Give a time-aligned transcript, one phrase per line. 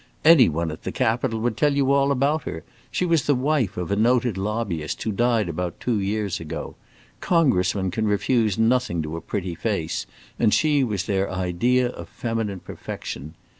[0.25, 2.63] "Any one at the Capitol would tell you all about her.
[2.89, 6.75] She was the wife of a noted lobbyist, who died about two years ago.
[7.19, 10.07] Congressmen can refuse nothing to a pretty face,
[10.39, 13.35] and she was their idea of feminine perfection.